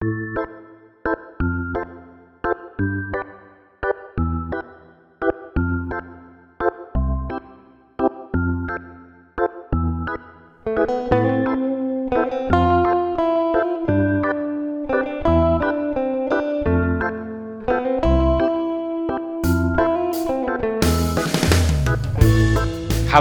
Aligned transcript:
Música 0.00 0.67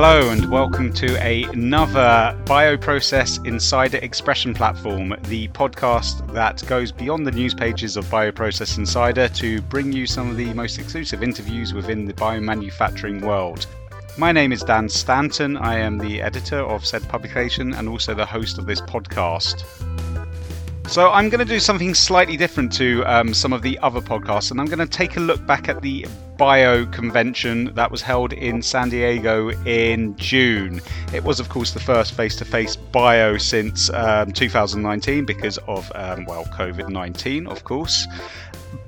Hello 0.09 0.29
and 0.29 0.49
welcome 0.49 0.93
to 0.93 1.21
another 1.21 2.33
Bioprocess 2.45 3.45
Insider 3.45 3.97
Expression 3.97 4.53
Platform, 4.53 5.13
the 5.23 5.49
podcast 5.49 6.31
that 6.31 6.65
goes 6.65 6.93
beyond 6.93 7.27
the 7.27 7.31
news 7.31 7.53
pages 7.53 7.97
of 7.97 8.05
Bioprocess 8.05 8.77
Insider 8.77 9.27
to 9.27 9.61
bring 9.63 9.91
you 9.91 10.07
some 10.07 10.29
of 10.29 10.37
the 10.37 10.53
most 10.53 10.79
exclusive 10.79 11.23
interviews 11.23 11.73
within 11.73 12.05
the 12.05 12.13
biomanufacturing 12.13 13.21
world. 13.21 13.67
My 14.17 14.31
name 14.31 14.53
is 14.53 14.63
Dan 14.63 14.87
Stanton. 14.87 15.57
I 15.57 15.77
am 15.77 15.97
the 15.97 16.21
editor 16.21 16.59
of 16.59 16.85
said 16.85 17.05
publication 17.09 17.73
and 17.73 17.89
also 17.89 18.13
the 18.13 18.25
host 18.25 18.57
of 18.57 18.65
this 18.65 18.79
podcast. 18.79 19.65
So, 20.87 21.11
I'm 21.11 21.27
going 21.27 21.45
to 21.45 21.53
do 21.53 21.59
something 21.59 21.93
slightly 21.93 22.37
different 22.37 22.71
to 22.77 23.03
um, 23.07 23.33
some 23.33 23.51
of 23.51 23.61
the 23.61 23.77
other 23.79 23.99
podcasts, 23.99 24.51
and 24.51 24.61
I'm 24.61 24.67
going 24.67 24.79
to 24.79 24.87
take 24.87 25.17
a 25.17 25.19
look 25.19 25.45
back 25.45 25.67
at 25.67 25.81
the 25.81 26.05
Bio 26.37 26.85
convention 26.85 27.73
that 27.73 27.89
was 27.89 28.01
held 28.01 28.33
in 28.33 28.61
San 28.61 28.89
Diego 28.89 29.49
in 29.65 30.15
June. 30.17 30.81
It 31.13 31.23
was, 31.23 31.39
of 31.39 31.49
course, 31.49 31.71
the 31.71 31.79
first 31.79 32.13
face 32.13 32.35
to 32.37 32.45
face 32.45 32.75
bio 32.75 33.37
since 33.37 33.89
um, 33.89 34.31
2019 34.31 35.25
because 35.25 35.57
of, 35.67 35.91
um, 35.95 36.25
well, 36.25 36.45
COVID 36.45 36.89
19, 36.89 37.47
of 37.47 37.63
course. 37.63 38.07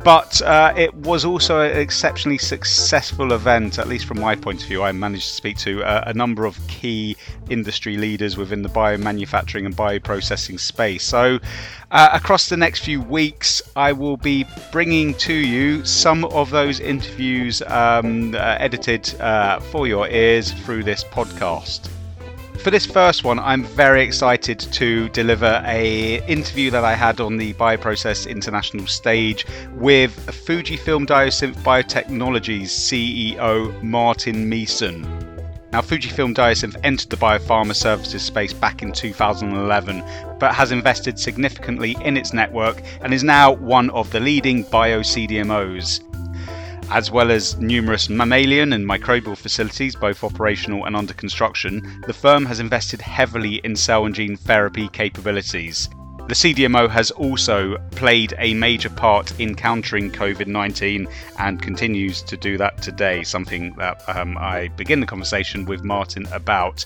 But 0.03 0.41
uh, 0.41 0.73
it 0.77 0.93
was 0.93 1.25
also 1.25 1.59
an 1.59 1.77
exceptionally 1.77 2.37
successful 2.37 3.33
event, 3.33 3.79
at 3.79 3.87
least 3.87 4.05
from 4.05 4.19
my 4.19 4.35
point 4.35 4.61
of 4.61 4.67
view. 4.67 4.81
I 4.81 4.93
managed 4.93 5.27
to 5.27 5.33
speak 5.33 5.57
to 5.59 5.83
uh, 5.83 6.03
a 6.07 6.13
number 6.13 6.45
of 6.45 6.57
key 6.67 7.17
industry 7.49 7.97
leaders 7.97 8.37
within 8.37 8.61
the 8.61 8.69
biomanufacturing 8.69 9.65
and 9.65 9.75
bioprocessing 9.75 10.59
space. 10.59 11.03
So, 11.03 11.39
uh, 11.91 12.09
across 12.13 12.47
the 12.47 12.55
next 12.55 12.79
few 12.79 13.01
weeks, 13.01 13.61
I 13.75 13.91
will 13.91 14.15
be 14.15 14.45
bringing 14.71 15.15
to 15.15 15.33
you 15.33 15.83
some 15.83 16.23
of 16.25 16.49
those 16.49 16.79
interviews 16.79 17.38
um, 17.67 18.35
uh, 18.35 18.57
edited 18.59 19.19
uh, 19.19 19.59
for 19.59 19.87
your 19.87 20.07
ears 20.09 20.51
through 20.51 20.83
this 20.83 21.03
podcast. 21.03 21.89
For 22.59 22.71
this 22.71 22.85
first 22.85 23.23
one, 23.23 23.39
I'm 23.39 23.63
very 23.63 24.03
excited 24.03 24.59
to 24.59 25.07
deliver 25.09 25.63
a 25.65 26.21
interview 26.27 26.69
that 26.71 26.83
I 26.83 26.93
had 26.93 27.21
on 27.21 27.37
the 27.37 27.53
Bioprocess 27.53 28.29
International 28.29 28.85
stage 28.85 29.45
with 29.75 30.11
Fujifilm 30.45 31.05
Diosynth 31.05 31.55
Biotechnologies 31.63 32.67
CEO 32.67 33.81
Martin 33.81 34.49
Meeson. 34.49 35.03
Now, 35.71 35.81
Fujifilm 35.81 36.35
Diosynth 36.35 36.75
entered 36.83 37.09
the 37.09 37.15
biopharma 37.15 37.75
services 37.75 38.23
space 38.23 38.53
back 38.53 38.81
in 38.81 38.91
2011, 38.91 40.03
but 40.37 40.53
has 40.53 40.73
invested 40.73 41.17
significantly 41.17 41.95
in 42.03 42.17
its 42.17 42.33
network 42.33 42.81
and 43.01 43.13
is 43.13 43.23
now 43.23 43.53
one 43.53 43.89
of 43.91 44.11
the 44.11 44.19
leading 44.19 44.63
bio 44.63 44.99
CDMOs 44.99 46.01
as 46.91 47.11
well 47.11 47.31
as 47.31 47.57
numerous 47.59 48.09
mammalian 48.09 48.73
and 48.73 48.85
microbial 48.85 49.37
facilities, 49.37 49.95
both 49.95 50.23
operational 50.23 50.85
and 50.85 50.95
under 50.95 51.13
construction, 51.13 52.01
the 52.07 52.13
firm 52.13 52.45
has 52.45 52.59
invested 52.59 53.01
heavily 53.01 53.55
in 53.63 53.75
cell 53.75 54.05
and 54.05 54.15
gene 54.15 54.35
therapy 54.35 54.87
capabilities. 54.89 55.89
The 56.27 56.35
CDMO 56.35 56.89
has 56.89 57.09
also 57.09 57.77
played 57.91 58.35
a 58.37 58.53
major 58.53 58.89
part 58.89 59.39
in 59.39 59.55
countering 59.55 60.11
COVID 60.11 60.45
19 60.45 61.07
and 61.39 61.61
continues 61.61 62.21
to 62.21 62.37
do 62.37 62.55
that 62.57 62.81
today, 62.81 63.23
something 63.23 63.73
that 63.77 64.03
um, 64.07 64.37
I 64.37 64.67
begin 64.77 64.99
the 64.99 65.07
conversation 65.07 65.65
with 65.65 65.83
Martin 65.83 66.27
about. 66.31 66.85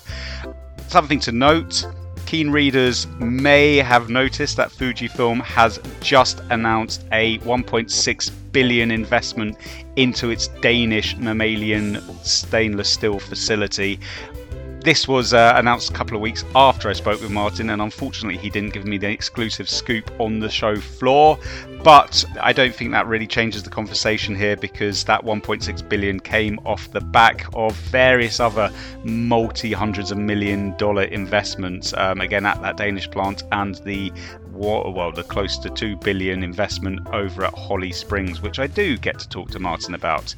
Something 0.88 1.20
to 1.20 1.32
note 1.32 1.84
keen 2.26 2.50
readers 2.50 3.06
may 3.18 3.76
have 3.76 4.10
noticed 4.10 4.56
that 4.56 4.70
Fujifilm 4.70 5.42
has 5.42 5.78
just 6.00 6.40
announced 6.50 7.04
a 7.12 7.38
1.6 7.38 8.30
billion 8.52 8.90
investment 8.90 9.56
into 9.96 10.30
its 10.30 10.48
Danish 10.62 11.16
mammalian 11.16 12.00
stainless 12.22 12.90
steel 12.90 13.18
facility. 13.18 13.98
This 14.84 15.08
was 15.08 15.32
uh, 15.32 15.54
announced 15.56 15.88
a 15.88 15.94
couple 15.94 16.14
of 16.14 16.20
weeks 16.20 16.44
after 16.54 16.90
I 16.90 16.92
spoke 16.92 17.22
with 17.22 17.30
Martin, 17.30 17.70
and 17.70 17.80
unfortunately, 17.80 18.36
he 18.36 18.50
didn't 18.50 18.74
give 18.74 18.84
me 18.84 18.98
the 18.98 19.08
exclusive 19.08 19.66
scoop 19.66 20.10
on 20.20 20.40
the 20.40 20.50
show 20.50 20.76
floor. 20.76 21.38
But 21.82 22.22
I 22.38 22.52
don't 22.52 22.74
think 22.74 22.90
that 22.90 23.06
really 23.06 23.26
changes 23.26 23.62
the 23.62 23.70
conversation 23.70 24.36
here 24.36 24.58
because 24.58 25.02
that 25.04 25.24
1.6 25.24 25.88
billion 25.88 26.20
came 26.20 26.60
off 26.66 26.92
the 26.92 27.00
back 27.00 27.46
of 27.54 27.74
various 27.74 28.40
other 28.40 28.70
multi 29.04 29.72
hundreds 29.72 30.10
of 30.10 30.18
million 30.18 30.76
dollar 30.76 31.04
investments, 31.04 31.94
um, 31.96 32.20
again 32.20 32.44
at 32.44 32.60
that 32.60 32.76
Danish 32.76 33.10
plant 33.10 33.42
and 33.52 33.76
the 33.86 34.12
well, 34.52 35.12
the 35.12 35.22
close 35.22 35.56
to 35.58 35.70
2 35.70 35.96
billion 35.96 36.42
investment 36.42 37.08
over 37.08 37.46
at 37.46 37.54
Holly 37.54 37.90
Springs, 37.90 38.42
which 38.42 38.58
I 38.58 38.66
do 38.66 38.98
get 38.98 39.18
to 39.18 39.28
talk 39.30 39.50
to 39.52 39.58
Martin 39.58 39.94
about. 39.94 40.34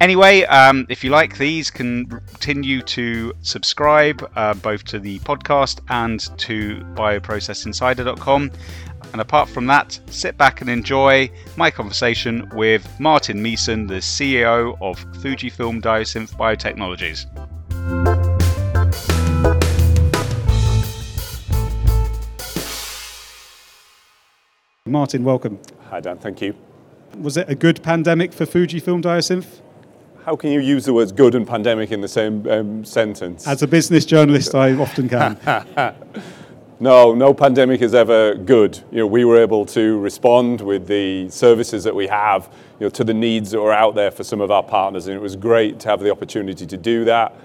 Anyway, 0.00 0.42
um, 0.44 0.86
if 0.88 1.04
you 1.04 1.10
like 1.10 1.38
these, 1.38 1.70
continue 1.70 2.82
to 2.82 3.32
subscribe 3.42 4.28
uh, 4.34 4.52
both 4.54 4.84
to 4.84 4.98
the 4.98 5.18
podcast 5.20 5.80
and 5.88 6.36
to 6.38 6.78
bioprocessinsider.com. 6.94 8.50
And 9.12 9.20
apart 9.20 9.48
from 9.48 9.66
that, 9.68 9.98
sit 10.06 10.36
back 10.36 10.60
and 10.60 10.68
enjoy 10.68 11.30
my 11.56 11.70
conversation 11.70 12.50
with 12.52 12.88
Martin 12.98 13.40
Meeson, 13.40 13.86
the 13.86 13.94
CEO 13.94 14.76
of 14.80 14.98
Fujifilm 15.22 15.80
Diosynth 15.80 16.34
Biotechnologies. 16.36 17.24
Martin, 24.86 25.24
welcome. 25.24 25.60
Hi, 25.90 26.00
Dan. 26.00 26.18
Thank 26.18 26.40
you. 26.40 26.54
Was 27.16 27.36
it 27.36 27.48
a 27.48 27.54
good 27.54 27.82
pandemic 27.82 28.32
for 28.32 28.44
Fujifilm 28.44 29.00
Diosynth? 29.00 29.60
How 30.24 30.36
can 30.36 30.52
you 30.52 30.60
use 30.60 30.86
the 30.86 30.94
words 30.94 31.12
good 31.12 31.34
and 31.34 31.46
pandemic 31.46 31.92
in 31.92 32.00
the 32.00 32.08
same 32.08 32.48
um, 32.48 32.82
sentence? 32.82 33.46
As 33.46 33.62
a 33.62 33.66
business 33.66 34.06
journalist, 34.06 34.54
I 34.54 34.72
often 34.72 35.06
can. 35.06 35.38
no, 36.80 37.14
no 37.14 37.34
pandemic 37.34 37.82
is 37.82 37.94
ever 37.94 38.34
good. 38.34 38.78
You 38.90 39.00
know, 39.00 39.06
we 39.06 39.26
were 39.26 39.36
able 39.36 39.66
to 39.66 39.98
respond 39.98 40.62
with 40.62 40.86
the 40.86 41.28
services 41.28 41.84
that 41.84 41.94
we 41.94 42.06
have 42.06 42.48
you 42.80 42.86
know, 42.86 42.88
to 42.88 43.04
the 43.04 43.12
needs 43.12 43.50
that 43.50 43.60
were 43.60 43.74
out 43.74 43.94
there 43.96 44.10
for 44.10 44.24
some 44.24 44.40
of 44.40 44.50
our 44.50 44.62
partners, 44.62 45.08
and 45.08 45.14
it 45.14 45.20
was 45.20 45.36
great 45.36 45.78
to 45.80 45.90
have 45.90 46.00
the 46.00 46.10
opportunity 46.10 46.64
to 46.64 46.76
do 46.78 47.04
that. 47.04 47.36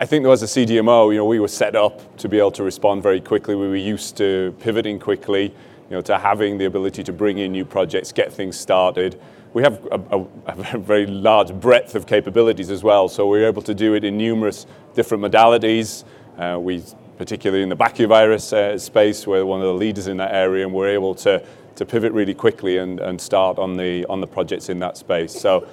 I 0.00 0.06
think 0.06 0.24
as 0.24 0.44
a 0.44 0.46
CDMO, 0.46 1.10
you 1.10 1.18
know, 1.18 1.24
we 1.24 1.40
were 1.40 1.48
set 1.48 1.74
up 1.74 2.16
to 2.18 2.28
be 2.28 2.38
able 2.38 2.52
to 2.52 2.62
respond 2.62 3.02
very 3.02 3.20
quickly. 3.20 3.56
We 3.56 3.66
were 3.66 3.74
used 3.74 4.16
to 4.18 4.54
pivoting 4.60 5.00
quickly, 5.00 5.46
you 5.46 5.90
know, 5.90 6.00
to 6.02 6.16
having 6.16 6.58
the 6.58 6.66
ability 6.66 7.02
to 7.02 7.12
bring 7.12 7.38
in 7.38 7.50
new 7.50 7.64
projects, 7.64 8.12
get 8.12 8.32
things 8.32 8.56
started 8.56 9.20
we 9.54 9.62
have 9.62 9.86
a, 9.90 10.00
a, 10.10 10.26
a, 10.46 10.78
very 10.78 11.06
large 11.06 11.54
breadth 11.54 11.94
of 11.94 12.06
capabilities 12.06 12.70
as 12.70 12.82
well. 12.82 13.08
So 13.08 13.26
we're 13.26 13.46
able 13.46 13.62
to 13.62 13.74
do 13.74 13.94
it 13.94 14.04
in 14.04 14.18
numerous 14.18 14.66
different 14.94 15.22
modalities. 15.22 16.04
Uh, 16.36 16.58
we, 16.60 16.82
particularly 17.16 17.62
in 17.62 17.68
the 17.68 17.76
baculovirus 17.76 18.52
uh, 18.52 18.76
space, 18.76 19.26
we're 19.26 19.46
one 19.46 19.60
of 19.60 19.66
the 19.66 19.74
leaders 19.74 20.08
in 20.08 20.16
that 20.18 20.34
area, 20.34 20.66
and 20.66 20.74
we're 20.74 20.88
able 20.88 21.14
to, 21.14 21.42
to 21.76 21.86
pivot 21.86 22.12
really 22.12 22.34
quickly 22.34 22.78
and, 22.78 22.98
and 22.98 23.20
start 23.20 23.58
on 23.58 23.76
the, 23.76 24.04
on 24.06 24.20
the 24.20 24.26
projects 24.26 24.68
in 24.68 24.80
that 24.80 24.96
space. 24.96 25.32
So 25.32 25.68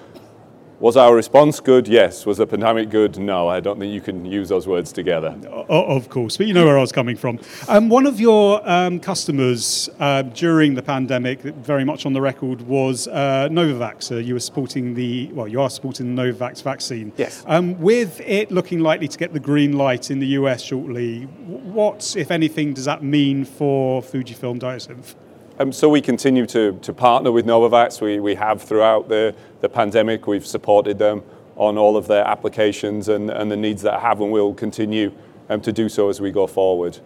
was 0.81 0.97
our 0.97 1.15
response 1.15 1.59
good? 1.59 1.87
Yes. 1.87 2.25
Was 2.25 2.39
the 2.39 2.47
pandemic 2.47 2.89
good? 2.89 3.19
No. 3.19 3.47
I 3.47 3.59
don't 3.59 3.79
think 3.79 3.93
you 3.93 4.01
can 4.01 4.25
use 4.25 4.49
those 4.49 4.67
words 4.67 4.91
together. 4.91 5.37
Of 5.69 6.09
course, 6.09 6.37
but 6.37 6.47
you 6.47 6.53
know 6.53 6.65
where 6.65 6.77
I 6.77 6.81
was 6.81 6.91
coming 6.91 7.15
from. 7.15 7.39
Um, 7.67 7.87
one 7.87 8.07
of 8.07 8.19
your 8.19 8.67
um, 8.67 8.99
customers 8.99 9.89
uh, 9.99 10.23
during 10.23 10.73
the 10.73 10.81
pandemic, 10.81 11.41
very 11.41 11.85
much 11.85 12.05
on 12.05 12.13
the 12.13 12.21
record, 12.21 12.61
was 12.63 13.07
uh, 13.07 13.47
Novavax. 13.51 14.11
Uh, 14.11 14.15
you 14.15 14.33
were 14.33 14.39
supporting 14.39 14.95
the, 14.95 15.31
well, 15.33 15.47
you 15.47 15.61
are 15.61 15.69
supporting 15.69 16.15
the 16.15 16.21
Novavax 16.21 16.63
vaccine. 16.63 17.13
Yes. 17.15 17.43
Um, 17.45 17.79
with 17.79 18.19
it 18.21 18.51
looking 18.51 18.79
likely 18.79 19.07
to 19.07 19.17
get 19.17 19.33
the 19.33 19.39
green 19.39 19.73
light 19.77 20.09
in 20.09 20.19
the 20.19 20.27
US 20.27 20.63
shortly, 20.63 21.23
what, 21.23 22.15
if 22.17 22.31
anything, 22.31 22.73
does 22.73 22.85
that 22.85 23.03
mean 23.03 23.45
for 23.45 24.01
Fujifilm 24.01 24.59
Diosynth? 24.59 25.13
Um, 25.59 25.71
so 25.71 25.89
we 25.89 26.01
continue 26.01 26.45
to, 26.47 26.73
partner 26.95 27.31
with 27.31 27.45
Novavax. 27.45 28.01
We, 28.21 28.35
have 28.35 28.61
throughout 28.61 29.09
the, 29.09 29.35
pandemic. 29.73 30.27
We've 30.27 30.45
supported 30.45 30.97
them 30.97 31.23
on 31.55 31.77
all 31.77 31.97
of 31.97 32.07
their 32.07 32.25
applications 32.25 33.09
and, 33.09 33.29
and 33.29 33.51
the 33.51 33.57
needs 33.57 33.81
that 33.83 33.99
have, 33.99 34.21
and 34.21 34.31
we'll 34.31 34.53
continue 34.53 35.11
um, 35.49 35.61
to 35.61 35.71
do 35.71 35.89
so 35.89 36.09
as 36.09 36.19
we 36.19 36.31
go 36.31 36.47
forward. 36.47 36.97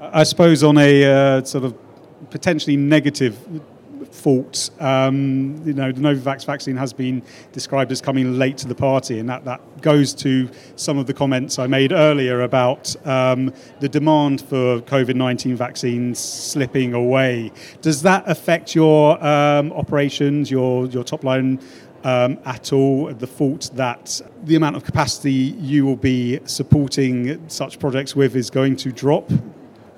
I 0.00 0.22
suppose 0.22 0.62
on 0.62 0.78
a 0.78 1.04
uh, 1.04 1.44
sort 1.44 1.64
of 1.64 1.74
potentially 2.30 2.76
negative 2.76 3.38
fault. 4.10 4.70
Um, 4.80 5.60
you 5.64 5.72
know, 5.72 5.92
the 5.92 6.00
Novavax 6.00 6.44
vaccine 6.44 6.76
has 6.76 6.92
been 6.92 7.22
described 7.52 7.92
as 7.92 8.00
coming 8.00 8.38
late 8.38 8.58
to 8.58 8.68
the 8.68 8.74
party, 8.74 9.18
and 9.18 9.28
that, 9.28 9.44
that 9.44 9.60
goes 9.82 10.14
to 10.14 10.48
some 10.76 10.98
of 10.98 11.06
the 11.06 11.14
comments 11.14 11.58
I 11.58 11.66
made 11.66 11.92
earlier 11.92 12.42
about 12.42 12.94
um, 13.06 13.52
the 13.80 13.88
demand 13.88 14.42
for 14.42 14.80
COVID 14.80 15.14
19 15.14 15.56
vaccines 15.56 16.18
slipping 16.18 16.94
away. 16.94 17.52
Does 17.82 18.02
that 18.02 18.28
affect 18.28 18.74
your 18.74 19.22
um, 19.24 19.72
operations, 19.72 20.50
your, 20.50 20.86
your 20.86 21.04
top 21.04 21.24
line? 21.24 21.60
Um, 22.02 22.38
at 22.46 22.72
all 22.72 23.12
the 23.12 23.26
thought 23.26 23.70
that 23.74 24.22
the 24.44 24.56
amount 24.56 24.74
of 24.74 24.84
capacity 24.84 25.32
you 25.32 25.84
will 25.84 25.96
be 25.96 26.40
supporting 26.46 27.46
such 27.50 27.78
projects 27.78 28.16
with 28.16 28.34
is 28.36 28.48
going 28.48 28.76
to 28.76 28.90
drop? 28.90 29.30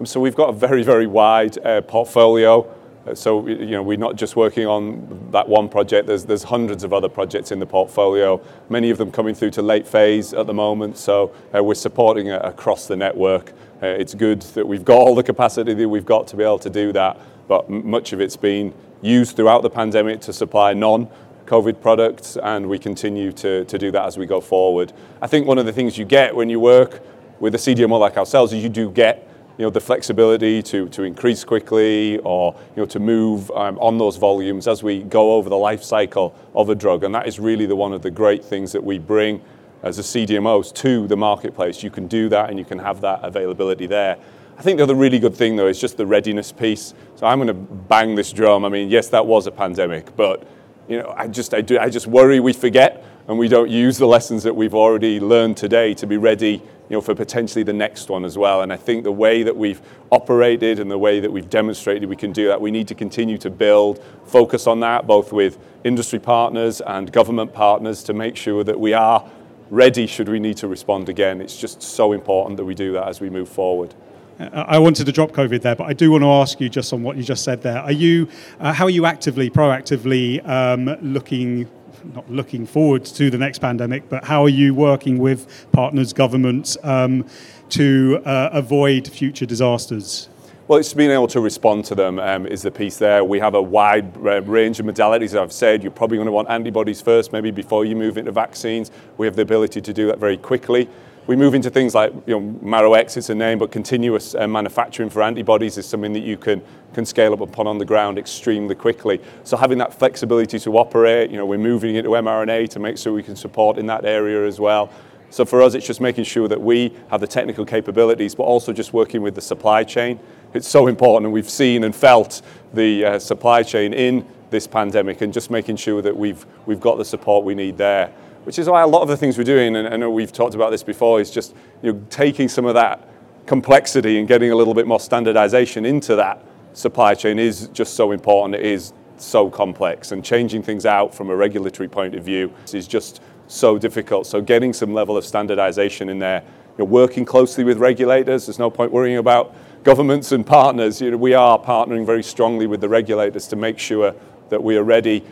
So 0.04 0.18
we've 0.18 0.34
got 0.34 0.48
a 0.48 0.52
very, 0.52 0.82
very 0.82 1.06
wide 1.06 1.64
uh, 1.64 1.80
portfolio. 1.82 2.68
So 3.14 3.48
you 3.48 3.66
know, 3.66 3.82
we're 3.82 3.96
not 3.96 4.14
just 4.16 4.36
working 4.36 4.66
on 4.66 5.28
that 5.32 5.48
one 5.48 5.68
project. 5.68 6.06
There's 6.06 6.24
there's 6.24 6.44
hundreds 6.44 6.84
of 6.84 6.92
other 6.92 7.08
projects 7.08 7.50
in 7.50 7.58
the 7.58 7.66
portfolio. 7.66 8.40
Many 8.68 8.90
of 8.90 8.98
them 8.98 9.10
coming 9.10 9.34
through 9.34 9.50
to 9.52 9.62
late 9.62 9.86
phase 9.86 10.32
at 10.32 10.46
the 10.46 10.54
moment. 10.54 10.96
So 10.98 11.34
uh, 11.54 11.62
we're 11.64 11.74
supporting 11.74 12.28
it 12.28 12.40
across 12.44 12.86
the 12.86 12.96
network. 12.96 13.52
Uh, 13.82 13.86
it's 13.86 14.14
good 14.14 14.42
that 14.42 14.66
we've 14.66 14.84
got 14.84 14.98
all 14.98 15.16
the 15.16 15.22
capacity 15.24 15.74
that 15.74 15.88
we've 15.88 16.06
got 16.06 16.28
to 16.28 16.36
be 16.36 16.44
able 16.44 16.60
to 16.60 16.70
do 16.70 16.92
that. 16.92 17.18
But 17.48 17.68
m- 17.68 17.90
much 17.90 18.12
of 18.12 18.20
it's 18.20 18.36
been 18.36 18.72
used 19.00 19.34
throughout 19.34 19.62
the 19.62 19.70
pandemic 19.70 20.20
to 20.22 20.32
supply 20.32 20.72
non 20.72 21.08
COVID 21.46 21.80
products, 21.80 22.36
and 22.36 22.68
we 22.68 22.78
continue 22.78 23.32
to, 23.32 23.64
to 23.64 23.78
do 23.78 23.90
that 23.90 24.06
as 24.06 24.16
we 24.16 24.26
go 24.26 24.40
forward. 24.40 24.92
I 25.20 25.26
think 25.26 25.46
one 25.46 25.58
of 25.58 25.66
the 25.66 25.72
things 25.72 25.98
you 25.98 26.04
get 26.04 26.34
when 26.34 26.48
you 26.48 26.60
work 26.60 27.02
with 27.40 27.56
a 27.56 27.58
CDMO 27.58 27.98
like 27.98 28.16
ourselves 28.16 28.52
is 28.52 28.62
you 28.62 28.68
do 28.68 28.90
get 28.90 29.28
you 29.58 29.64
know, 29.64 29.70
the 29.70 29.80
flexibility 29.80 30.62
to, 30.62 30.88
to 30.90 31.02
increase 31.02 31.44
quickly 31.44 32.18
or 32.18 32.54
you 32.74 32.82
know, 32.82 32.86
to 32.86 32.98
move 32.98 33.50
um, 33.52 33.78
on 33.78 33.98
those 33.98 34.16
volumes 34.16 34.66
as 34.66 34.82
we 34.82 35.02
go 35.02 35.34
over 35.34 35.48
the 35.48 35.56
life 35.56 35.82
cycle 35.82 36.34
of 36.54 36.68
a 36.68 36.74
drug. 36.74 37.04
And 37.04 37.14
that 37.14 37.26
is 37.26 37.38
really 37.38 37.66
the, 37.66 37.76
one 37.76 37.92
of 37.92 38.02
the 38.02 38.10
great 38.10 38.44
things 38.44 38.72
that 38.72 38.82
we 38.82 38.98
bring 38.98 39.42
as 39.82 39.98
a 39.98 40.02
CDMOs 40.02 40.72
to 40.76 41.06
the 41.06 41.16
marketplace. 41.16 41.82
You 41.82 41.90
can 41.90 42.06
do 42.06 42.28
that 42.30 42.50
and 42.50 42.58
you 42.58 42.64
can 42.64 42.78
have 42.78 43.00
that 43.02 43.20
availability 43.22 43.86
there. 43.86 44.16
I 44.56 44.62
think 44.62 44.78
the 44.78 44.84
other 44.84 44.94
really 44.94 45.18
good 45.18 45.34
thing 45.34 45.56
though 45.56 45.66
is 45.66 45.80
just 45.80 45.96
the 45.96 46.06
readiness 46.06 46.52
piece. 46.52 46.94
So 47.16 47.26
I'm 47.26 47.38
going 47.38 47.48
to 47.48 47.54
bang 47.54 48.14
this 48.14 48.32
drum. 48.32 48.64
I 48.64 48.68
mean, 48.68 48.90
yes, 48.90 49.08
that 49.08 49.26
was 49.26 49.46
a 49.46 49.50
pandemic, 49.50 50.16
but 50.16 50.46
you 50.88 50.98
know, 50.98 51.12
I 51.16 51.28
just 51.28 51.54
I 51.54 51.60
do 51.60 51.78
I 51.78 51.88
just 51.88 52.06
worry 52.06 52.40
we 52.40 52.52
forget 52.52 53.04
and 53.28 53.38
we 53.38 53.48
don't 53.48 53.70
use 53.70 53.98
the 53.98 54.06
lessons 54.06 54.42
that 54.42 54.54
we've 54.54 54.74
already 54.74 55.20
learned 55.20 55.56
today 55.56 55.94
to 55.94 56.06
be 56.06 56.16
ready 56.16 56.62
you 56.92 56.98
know, 56.98 57.00
for 57.00 57.14
potentially 57.14 57.64
the 57.64 57.72
next 57.72 58.10
one 58.10 58.22
as 58.22 58.36
well. 58.36 58.60
And 58.60 58.70
I 58.70 58.76
think 58.76 59.02
the 59.02 59.10
way 59.10 59.42
that 59.44 59.56
we've 59.56 59.80
operated 60.10 60.78
and 60.78 60.90
the 60.90 60.98
way 60.98 61.20
that 61.20 61.32
we've 61.32 61.48
demonstrated 61.48 62.06
we 62.06 62.16
can 62.16 62.32
do 62.32 62.48
that, 62.48 62.60
we 62.60 62.70
need 62.70 62.86
to 62.88 62.94
continue 62.94 63.38
to 63.38 63.48
build, 63.48 64.04
focus 64.26 64.66
on 64.66 64.80
that, 64.80 65.06
both 65.06 65.32
with 65.32 65.58
industry 65.84 66.18
partners 66.18 66.82
and 66.82 67.10
government 67.10 67.54
partners 67.54 68.02
to 68.02 68.12
make 68.12 68.36
sure 68.36 68.62
that 68.62 68.78
we 68.78 68.92
are 68.92 69.26
ready 69.70 70.06
should 70.06 70.28
we 70.28 70.38
need 70.38 70.58
to 70.58 70.68
respond 70.68 71.08
again. 71.08 71.40
It's 71.40 71.56
just 71.56 71.82
so 71.82 72.12
important 72.12 72.58
that 72.58 72.66
we 72.66 72.74
do 72.74 72.92
that 72.92 73.08
as 73.08 73.22
we 73.22 73.30
move 73.30 73.48
forward. 73.48 73.94
I 74.38 74.78
wanted 74.78 75.06
to 75.06 75.12
drop 75.12 75.30
COVID 75.32 75.62
there, 75.62 75.76
but 75.76 75.84
I 75.84 75.94
do 75.94 76.10
want 76.10 76.24
to 76.24 76.28
ask 76.28 76.60
you 76.60 76.68
just 76.68 76.92
on 76.92 77.02
what 77.02 77.16
you 77.16 77.22
just 77.22 77.42
said 77.42 77.62
there. 77.62 77.78
Are 77.78 77.92
you, 77.92 78.28
uh, 78.60 78.74
how 78.74 78.84
are 78.84 78.90
you 78.90 79.06
actively, 79.06 79.48
proactively 79.48 80.46
um, 80.46 80.94
looking 81.00 81.70
not 82.14 82.30
looking 82.30 82.66
forward 82.66 83.04
to 83.04 83.30
the 83.30 83.38
next 83.38 83.58
pandemic, 83.58 84.08
but 84.08 84.24
how 84.24 84.42
are 84.42 84.48
you 84.48 84.74
working 84.74 85.18
with 85.18 85.66
partners, 85.72 86.12
governments, 86.12 86.76
um, 86.82 87.26
to 87.70 88.20
uh, 88.24 88.50
avoid 88.52 89.08
future 89.08 89.46
disasters? 89.46 90.28
Well, 90.68 90.78
it's 90.78 90.94
being 90.94 91.10
able 91.10 91.28
to 91.28 91.40
respond 91.40 91.84
to 91.86 91.94
them 91.94 92.18
um, 92.18 92.46
is 92.46 92.62
the 92.62 92.70
piece 92.70 92.96
there. 92.96 93.24
We 93.24 93.40
have 93.40 93.54
a 93.54 93.60
wide 93.60 94.16
uh, 94.16 94.42
range 94.42 94.78
of 94.80 94.86
modalities. 94.86 95.38
I've 95.38 95.52
said, 95.52 95.82
you're 95.82 95.92
probably 95.92 96.16
going 96.16 96.26
to 96.26 96.32
want 96.32 96.48
antibodies 96.48 97.00
first, 97.02 97.32
maybe 97.32 97.50
before 97.50 97.84
you 97.84 97.96
move 97.96 98.16
into 98.16 98.32
vaccines. 98.32 98.90
We 99.18 99.26
have 99.26 99.34
the 99.34 99.42
ability 99.42 99.80
to 99.80 99.92
do 99.92 100.06
that 100.06 100.18
very 100.18 100.36
quickly. 100.36 100.88
We 101.28 101.36
move 101.36 101.54
into 101.54 101.70
things 101.70 101.94
like 101.94 102.12
you 102.26 102.40
know, 102.40 102.58
MaruX, 102.64 103.16
it's 103.16 103.30
a 103.30 103.34
name, 103.34 103.60
but 103.60 103.70
continuous 103.70 104.34
uh, 104.34 104.48
manufacturing 104.48 105.08
for 105.08 105.22
antibodies 105.22 105.78
is 105.78 105.86
something 105.86 106.12
that 106.14 106.24
you 106.24 106.36
can, 106.36 106.60
can 106.94 107.06
scale 107.06 107.32
up 107.32 107.40
upon 107.40 107.68
on 107.68 107.78
the 107.78 107.84
ground 107.84 108.18
extremely 108.18 108.74
quickly. 108.74 109.20
So 109.44 109.56
having 109.56 109.78
that 109.78 109.94
flexibility 109.94 110.58
to 110.58 110.76
operate, 110.78 111.30
you 111.30 111.36
know, 111.36 111.46
we're 111.46 111.58
moving 111.58 111.94
into 111.94 112.10
mRNA 112.10 112.70
to 112.70 112.80
make 112.80 112.98
sure 112.98 113.12
we 113.12 113.22
can 113.22 113.36
support 113.36 113.78
in 113.78 113.86
that 113.86 114.04
area 114.04 114.44
as 114.44 114.58
well. 114.58 114.90
So 115.30 115.44
for 115.44 115.62
us, 115.62 115.74
it's 115.74 115.86
just 115.86 116.00
making 116.00 116.24
sure 116.24 116.48
that 116.48 116.60
we 116.60 116.92
have 117.08 117.20
the 117.20 117.28
technical 117.28 117.64
capabilities, 117.64 118.34
but 118.34 118.42
also 118.42 118.72
just 118.72 118.92
working 118.92 119.22
with 119.22 119.36
the 119.36 119.40
supply 119.40 119.84
chain. 119.84 120.18
It's 120.54 120.68
so 120.68 120.88
important, 120.88 121.26
and 121.26 121.32
we've 121.32 121.48
seen 121.48 121.84
and 121.84 121.94
felt 121.94 122.42
the 122.74 123.04
uh, 123.04 123.18
supply 123.20 123.62
chain 123.62 123.94
in 123.94 124.26
this 124.50 124.66
pandemic, 124.66 125.20
and 125.20 125.32
just 125.32 125.50
making 125.50 125.76
sure 125.76 126.02
that 126.02 126.14
we've 126.14 126.44
we've 126.66 126.80
got 126.80 126.98
the 126.98 127.04
support 127.04 127.44
we 127.44 127.54
need 127.54 127.78
there 127.78 128.12
which 128.44 128.58
is 128.58 128.68
why 128.68 128.82
a 128.82 128.86
lot 128.86 129.02
of 129.02 129.08
the 129.08 129.16
things 129.16 129.38
we're 129.38 129.44
doing, 129.44 129.76
and 129.76 129.88
I 129.88 129.96
know 129.96 130.10
we've 130.10 130.32
talked 130.32 130.54
about 130.54 130.70
this 130.70 130.82
before, 130.82 131.20
is 131.20 131.30
just 131.30 131.54
you 131.82 131.92
know, 131.92 132.04
taking 132.10 132.48
some 132.48 132.66
of 132.66 132.74
that 132.74 133.08
complexity 133.46 134.18
and 134.18 134.28
getting 134.28 134.50
a 134.50 134.56
little 134.56 134.74
bit 134.74 134.86
more 134.86 135.00
standardization 135.00 135.84
into 135.84 136.16
that 136.16 136.44
supply 136.72 137.14
chain 137.14 137.38
is 137.38 137.68
just 137.68 137.94
so 137.94 138.12
important. 138.12 138.54
It 138.54 138.66
is 138.66 138.92
so 139.16 139.50
complex, 139.50 140.12
and 140.12 140.24
changing 140.24 140.62
things 140.62 140.86
out 140.86 141.14
from 141.14 141.30
a 141.30 141.36
regulatory 141.36 141.88
point 141.88 142.14
of 142.14 142.24
view 142.24 142.52
is 142.72 142.88
just 142.88 143.20
so 143.46 143.78
difficult. 143.78 144.26
So 144.26 144.40
getting 144.40 144.72
some 144.72 144.94
level 144.94 145.16
of 145.16 145.24
standardization 145.24 146.08
in 146.08 146.18
there, 146.18 146.42
you 146.42 146.78
know, 146.78 146.84
working 146.86 147.24
closely 147.24 147.64
with 147.64 147.78
regulators. 147.78 148.46
There's 148.46 148.58
no 148.58 148.70
point 148.70 148.90
worrying 148.92 149.18
about 149.18 149.54
governments 149.84 150.32
and 150.32 150.46
partners. 150.46 151.00
You 151.00 151.10
know, 151.10 151.16
we 151.18 151.34
are 151.34 151.58
partnering 151.58 152.06
very 152.06 152.22
strongly 152.22 152.66
with 152.66 152.80
the 152.80 152.88
regulators 152.88 153.46
to 153.48 153.56
make 153.56 153.78
sure 153.78 154.14
that 154.48 154.62
we 154.62 154.76
are 154.76 154.82
ready. 154.82 155.22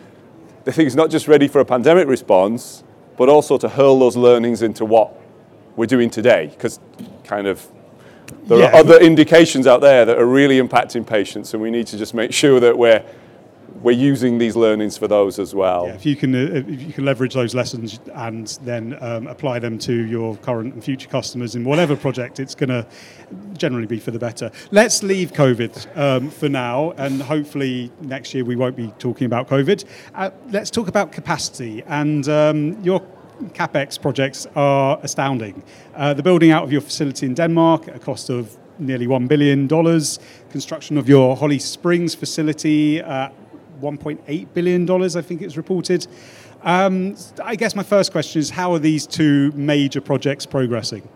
The 0.65 0.73
thing 0.73 0.87
is 0.87 0.95
not 0.95 1.11
just 1.11 1.29
ready 1.29 1.49
for 1.49 1.61
a 1.61 1.65
pandemic 1.65 2.07
response, 2.07 2.85
but 3.21 3.29
also 3.29 3.59
to 3.59 3.69
hurl 3.69 3.99
those 3.99 4.17
learnings 4.17 4.63
into 4.63 4.83
what 4.83 5.13
we're 5.77 5.85
doing 5.85 6.09
today, 6.09 6.47
because 6.47 6.81
kind 7.23 7.47
of 7.47 7.69
there 8.45 8.61
yeah. 8.61 8.69
are 8.69 8.77
other 8.77 8.99
indications 8.99 9.67
out 9.67 9.83
there 9.83 10.07
that 10.07 10.19
are 10.19 10.25
really 10.25 10.59
impacting 10.59 11.07
patients, 11.07 11.53
and 11.53 11.63
we 11.63 11.71
need 11.71 11.87
to 11.87 11.99
just 11.99 12.15
make 12.15 12.33
sure 12.33 12.61
that 12.61 12.79
we're 12.79 13.05
we're 13.83 13.93
using 13.93 14.39
these 14.39 14.57
learnings 14.57 14.99
for 14.99 15.09
those 15.09 15.39
as 15.39 15.55
well. 15.55 15.87
Yeah, 15.87 15.95
if 15.95 16.07
you 16.07 16.17
can, 16.17 16.35
uh, 16.35 16.63
if 16.69 16.83
you 16.83 16.93
can 16.93 17.05
leverage 17.05 17.35
those 17.35 17.55
lessons 17.55 17.99
and 18.15 18.47
then 18.63 18.97
um, 19.01 19.27
apply 19.27 19.59
them 19.59 19.79
to 19.81 19.93
your 20.07 20.37
current 20.37 20.75
and 20.75 20.85
future 20.85 21.09
customers 21.09 21.55
in 21.55 21.65
whatever 21.65 21.97
project, 21.97 22.41
it's 22.41 22.55
going 22.55 22.69
to 22.69 22.87
generally 23.55 23.87
be 23.87 23.99
for 23.99 24.11
the 24.11 24.19
better. 24.19 24.51
Let's 24.71 25.03
leave 25.03 25.33
COVID 25.33 25.97
um, 25.97 26.31
for 26.31 26.49
now, 26.49 26.93
and 26.93 27.23
hopefully 27.23 27.91
next 28.03 28.35
year 28.35 28.45
we 28.45 28.57
won't 28.57 28.77
be 28.77 28.93
talking 28.99 29.25
about 29.25 29.49
COVID. 29.49 29.85
Uh, 30.15 30.31
let's 30.51 30.71
talk 30.71 30.89
about 30.89 31.13
capacity 31.13 31.83
and 31.87 32.29
um, 32.29 32.83
your 32.83 33.01
capex 33.55 34.01
projects 34.01 34.47
are 34.55 34.99
astounding. 35.03 35.63
Uh, 35.95 36.13
the 36.13 36.23
building 36.23 36.51
out 36.51 36.63
of 36.63 36.73
your 36.73 36.83
facility 36.83 37.27
in 37.27 37.35
Denmark 37.35 37.89
at 37.89 37.97
a 37.97 37.99
cost 37.99 38.29
of 38.29 38.57
nearly 38.79 39.07
$1 39.07 39.29
billion, 39.29 39.69
construction 40.51 40.97
of 40.99 41.09
your 41.09 41.37
Holly 41.37 41.59
Springs 41.59 42.15
facility 42.15 43.01
uh, 43.03 43.29
$1.8 43.81 44.47
billion, 44.55 44.91
I 44.91 45.23
think 45.23 45.43
it's 45.43 45.57
reported. 45.57 46.07
Um, 46.63 47.17
I 47.43 47.57
guess 47.57 47.75
my 47.75 47.83
first 47.83 48.13
question 48.13 48.41
is 48.41 48.51
how 48.51 48.73
are 48.75 48.79
these 48.79 49.07
two 49.07 49.51
major 49.53 50.01
projects 50.01 50.47
progressing? 50.47 51.09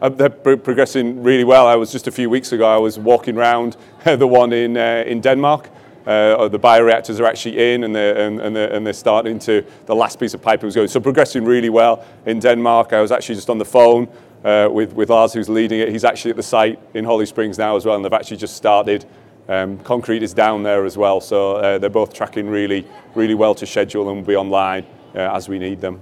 Uh, 0.00 0.08
they're 0.08 0.30
pro- 0.30 0.56
progressing 0.56 1.22
really 1.22 1.44
well. 1.44 1.66
I 1.66 1.74
was 1.74 1.90
just 1.90 2.06
a 2.06 2.12
few 2.12 2.30
weeks 2.30 2.52
ago, 2.52 2.64
I 2.66 2.76
was 2.76 2.98
walking 2.98 3.36
around 3.36 3.76
the 4.04 4.26
one 4.26 4.52
in, 4.52 4.76
uh, 4.76 5.02
in 5.06 5.20
Denmark. 5.20 5.70
Uh, 6.06 6.48
the 6.48 6.58
bioreactors 6.58 7.20
are 7.20 7.26
actually 7.26 7.74
in 7.74 7.84
and 7.84 7.94
they're, 7.94 8.16
and, 8.16 8.40
and, 8.40 8.56
they're, 8.56 8.72
and 8.72 8.86
they're 8.86 8.94
starting 8.94 9.38
to, 9.38 9.62
the 9.84 9.94
last 9.94 10.18
piece 10.18 10.32
of 10.32 10.40
piping 10.40 10.66
was 10.66 10.74
going. 10.74 10.88
So 10.88 11.00
progressing 11.00 11.44
really 11.44 11.68
well 11.68 12.02
in 12.24 12.38
Denmark. 12.38 12.94
I 12.94 13.02
was 13.02 13.12
actually 13.12 13.34
just 13.34 13.50
on 13.50 13.58
the 13.58 13.64
phone 13.66 14.08
uh, 14.42 14.68
with, 14.70 14.94
with 14.94 15.10
Lars, 15.10 15.34
who's 15.34 15.48
leading 15.48 15.80
it. 15.80 15.90
He's 15.90 16.04
actually 16.04 16.30
at 16.30 16.36
the 16.36 16.42
site 16.42 16.78
in 16.94 17.04
Holly 17.04 17.26
Springs 17.26 17.58
now 17.58 17.76
as 17.76 17.84
well, 17.84 17.96
and 17.96 18.04
they've 18.04 18.12
actually 18.12 18.38
just 18.38 18.56
started 18.56 19.04
um, 19.48 19.78
concrete 19.78 20.22
is 20.22 20.34
down 20.34 20.62
there 20.62 20.84
as 20.84 20.96
well, 20.96 21.20
so 21.20 21.56
uh, 21.56 21.78
they're 21.78 21.90
both 21.90 22.12
tracking 22.12 22.48
really, 22.48 22.86
really 23.14 23.34
well 23.34 23.54
to 23.54 23.66
schedule 23.66 24.08
and 24.08 24.18
will 24.18 24.26
be 24.26 24.36
online 24.36 24.84
uh, 25.14 25.34
as 25.34 25.48
we 25.48 25.58
need 25.58 25.80
them. 25.80 26.00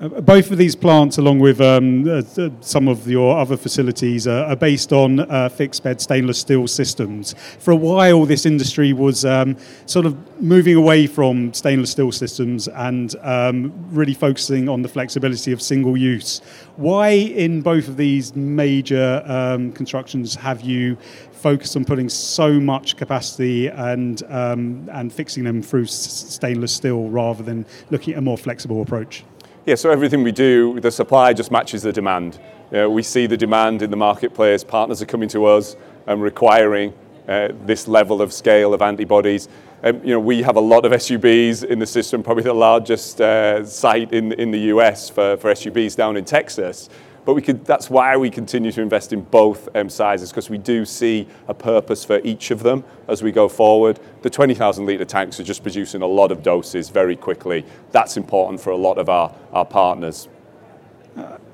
Uh, 0.00 0.08
both 0.08 0.50
of 0.50 0.58
these 0.58 0.74
plants, 0.74 1.18
along 1.18 1.38
with 1.38 1.60
um, 1.60 2.08
uh, 2.08 2.20
some 2.60 2.88
of 2.88 3.08
your 3.08 3.38
other 3.38 3.56
facilities, 3.56 4.26
uh, 4.26 4.44
are 4.48 4.56
based 4.56 4.92
on 4.92 5.20
uh, 5.20 5.48
fixed 5.48 5.84
bed 5.84 6.00
stainless 6.00 6.38
steel 6.38 6.66
systems. 6.66 7.34
For 7.60 7.70
a 7.70 7.76
while, 7.76 8.26
this 8.26 8.44
industry 8.44 8.92
was 8.92 9.24
um, 9.24 9.56
sort 9.86 10.04
of 10.04 10.16
moving 10.42 10.74
away 10.74 11.06
from 11.06 11.54
stainless 11.54 11.92
steel 11.92 12.10
systems 12.10 12.66
and 12.66 13.14
um, 13.22 13.72
really 13.90 14.14
focusing 14.14 14.68
on 14.68 14.82
the 14.82 14.88
flexibility 14.88 15.52
of 15.52 15.62
single 15.62 15.96
use. 15.96 16.40
Why, 16.74 17.10
in 17.10 17.62
both 17.62 17.86
of 17.86 17.96
these 17.96 18.34
major 18.34 19.22
um, 19.26 19.70
constructions, 19.72 20.34
have 20.34 20.60
you 20.60 20.98
focused 21.44 21.76
on 21.76 21.84
putting 21.84 22.08
so 22.08 22.58
much 22.58 22.96
capacity 22.96 23.68
and 23.68 24.22
um, 24.30 24.88
and 24.92 25.12
fixing 25.12 25.44
them 25.44 25.60
through 25.62 25.84
stainless 25.84 26.72
steel 26.72 27.10
rather 27.10 27.42
than 27.42 27.66
looking 27.90 28.14
at 28.14 28.18
a 28.18 28.22
more 28.22 28.38
flexible 28.38 28.80
approach? 28.80 29.24
Yeah, 29.66 29.74
so 29.74 29.90
everything 29.90 30.22
we 30.22 30.32
do, 30.32 30.80
the 30.80 30.90
supply 30.90 31.34
just 31.34 31.50
matches 31.50 31.82
the 31.82 31.92
demand. 31.92 32.40
We 32.70 33.02
see 33.02 33.26
the 33.26 33.36
demand 33.36 33.82
in 33.82 33.90
the 33.90 33.96
marketplace. 33.96 34.64
Partners 34.64 35.02
are 35.02 35.06
coming 35.06 35.28
to 35.28 35.44
us 35.44 35.76
and 36.06 36.22
requiring 36.22 36.94
uh, 37.28 37.48
this 37.64 37.88
level 37.88 38.20
of 38.20 38.32
scale 38.32 38.74
of 38.74 38.82
antibodies. 38.82 39.48
Um, 39.82 40.00
you 40.04 40.12
know, 40.14 40.20
we 40.20 40.42
have 40.42 40.56
a 40.56 40.60
lot 40.60 40.84
of 40.84 40.92
SUBs 40.92 41.64
in 41.64 41.78
the 41.78 41.86
system, 41.86 42.22
probably 42.22 42.42
the 42.42 42.54
largest 42.54 43.20
uh, 43.20 43.64
site 43.64 44.12
in, 44.12 44.32
in 44.32 44.50
the 44.50 44.60
US 44.74 45.08
for, 45.10 45.36
for 45.36 45.54
SUBs 45.54 45.96
down 45.96 46.16
in 46.16 46.24
Texas. 46.24 46.88
But 47.24 47.34
we 47.34 47.42
could, 47.42 47.64
that's 47.64 47.88
why 47.88 48.16
we 48.16 48.30
continue 48.30 48.70
to 48.72 48.82
invest 48.82 49.12
in 49.12 49.22
both 49.22 49.68
um, 49.74 49.88
sizes, 49.88 50.30
because 50.30 50.50
we 50.50 50.58
do 50.58 50.84
see 50.84 51.26
a 51.48 51.54
purpose 51.54 52.04
for 52.04 52.20
each 52.22 52.50
of 52.50 52.62
them 52.62 52.84
as 53.08 53.22
we 53.22 53.32
go 53.32 53.48
forward. 53.48 53.98
The 54.22 54.30
20,000 54.30 54.86
litre 54.86 55.04
tanks 55.04 55.40
are 55.40 55.44
just 55.44 55.62
producing 55.62 56.02
a 56.02 56.06
lot 56.06 56.30
of 56.30 56.42
doses 56.42 56.90
very 56.90 57.16
quickly. 57.16 57.64
That's 57.92 58.16
important 58.16 58.60
for 58.60 58.70
a 58.70 58.76
lot 58.76 58.98
of 58.98 59.08
our, 59.08 59.34
our 59.52 59.64
partners. 59.64 60.28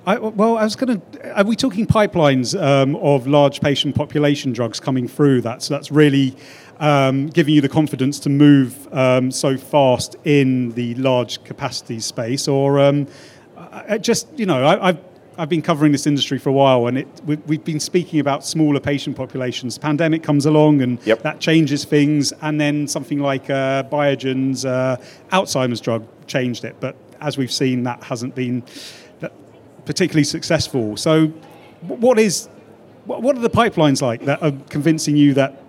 I, 0.06 0.18
well, 0.18 0.56
I 0.56 0.64
was 0.64 0.76
going 0.76 1.00
to. 1.00 1.38
Are 1.38 1.44
we 1.44 1.54
talking 1.54 1.86
pipelines 1.86 2.60
um, 2.60 2.96
of 2.96 3.26
large 3.26 3.60
patient 3.60 3.94
population 3.94 4.52
drugs 4.52 4.80
coming 4.80 5.06
through? 5.06 5.42
That's 5.42 5.68
that's 5.68 5.92
really 5.92 6.34
um, 6.78 7.26
giving 7.26 7.54
you 7.54 7.60
the 7.60 7.68
confidence 7.68 8.18
to 8.20 8.30
move 8.30 8.92
um, 8.94 9.30
so 9.30 9.58
fast 9.58 10.16
in 10.24 10.70
the 10.70 10.94
large 10.94 11.44
capacity 11.44 12.00
space, 12.00 12.48
or 12.48 12.80
um, 12.80 13.06
just 14.00 14.26
you 14.38 14.46
know, 14.46 14.66
I, 14.66 14.86
have 14.86 15.09
I've 15.40 15.48
been 15.48 15.62
covering 15.62 15.90
this 15.90 16.06
industry 16.06 16.38
for 16.38 16.50
a 16.50 16.52
while, 16.52 16.86
and 16.86 16.98
it, 16.98 17.08
we, 17.24 17.56
have 17.56 17.64
been 17.64 17.80
speaking 17.80 18.20
about 18.20 18.44
smaller 18.44 18.78
patient 18.78 19.16
populations. 19.16 19.78
Pandemic 19.78 20.22
comes 20.22 20.44
along, 20.44 20.82
and 20.82 20.98
yep. 21.06 21.22
that 21.22 21.40
changes 21.40 21.82
things. 21.86 22.32
And 22.42 22.60
then 22.60 22.86
something 22.86 23.20
like 23.20 23.48
uh, 23.48 23.84
Biogen's 23.84 24.66
uh, 24.66 24.98
Alzheimer's 25.32 25.80
drug 25.80 26.06
changed 26.26 26.66
it, 26.66 26.76
but 26.78 26.94
as 27.22 27.38
we've 27.38 27.50
seen, 27.50 27.84
that 27.84 28.02
hasn't 28.02 28.34
been 28.34 28.62
particularly 29.86 30.24
successful. 30.24 30.98
So, 30.98 31.28
what 31.86 32.18
is 32.18 32.50
what 33.06 33.34
are 33.34 33.40
the 33.40 33.48
pipelines 33.48 34.02
like 34.02 34.26
that 34.26 34.42
are 34.42 34.52
convincing 34.68 35.16
you 35.16 35.32
that 35.34 35.62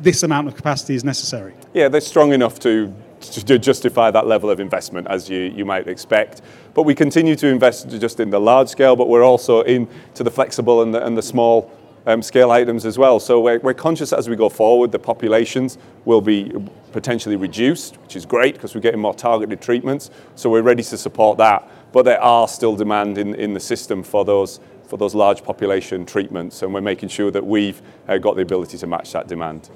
this 0.00 0.22
amount 0.22 0.46
of 0.46 0.54
capacity 0.54 0.94
is 0.94 1.02
necessary? 1.02 1.54
Yeah, 1.74 1.88
they're 1.88 2.00
strong 2.00 2.32
enough 2.32 2.60
to 2.60 2.94
to 3.20 3.58
justify 3.58 4.10
that 4.10 4.26
level 4.26 4.50
of 4.50 4.60
investment 4.60 5.06
as 5.08 5.28
you, 5.28 5.40
you 5.40 5.64
might 5.64 5.88
expect. 5.88 6.42
But 6.74 6.82
we 6.82 6.94
continue 6.94 7.36
to 7.36 7.46
invest 7.48 7.88
just 7.90 8.20
in 8.20 8.30
the 8.30 8.40
large 8.40 8.68
scale, 8.68 8.96
but 8.96 9.08
we're 9.08 9.24
also 9.24 9.62
into 9.62 10.22
the 10.22 10.30
flexible 10.30 10.82
and 10.82 10.94
the, 10.94 11.04
and 11.04 11.16
the 11.16 11.22
small 11.22 11.70
um, 12.06 12.22
scale 12.22 12.50
items 12.50 12.86
as 12.86 12.96
well. 12.96 13.20
So 13.20 13.40
we're, 13.40 13.58
we're 13.58 13.74
conscious 13.74 14.12
as 14.12 14.28
we 14.28 14.36
go 14.36 14.48
forward, 14.48 14.92
the 14.92 14.98
populations 14.98 15.78
will 16.04 16.20
be 16.20 16.52
potentially 16.92 17.36
reduced, 17.36 17.96
which 17.98 18.16
is 18.16 18.24
great 18.24 18.54
because 18.54 18.74
we're 18.74 18.80
getting 18.80 19.00
more 19.00 19.14
targeted 19.14 19.60
treatments. 19.60 20.10
So 20.36 20.48
we're 20.48 20.62
ready 20.62 20.82
to 20.84 20.96
support 20.96 21.38
that 21.38 21.68
but 21.92 22.04
there 22.04 22.20
are 22.20 22.48
still 22.48 22.76
demand 22.76 23.18
in, 23.18 23.34
in 23.34 23.54
the 23.54 23.60
system 23.60 24.02
for 24.02 24.24
those 24.24 24.60
for 24.86 24.96
those 24.96 25.14
large 25.14 25.42
population 25.42 26.06
treatments, 26.06 26.62
and 26.62 26.72
we're 26.72 26.80
making 26.80 27.10
sure 27.10 27.30
that 27.30 27.44
we've 27.44 27.82
uh, 28.08 28.16
got 28.16 28.36
the 28.36 28.42
ability 28.42 28.78
to 28.78 28.86
match 28.86 29.12
that 29.12 29.28
demand. 29.28 29.68